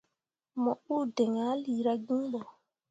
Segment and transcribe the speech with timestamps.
[0.61, 2.39] Mo uu diŋ ah lira gin bo.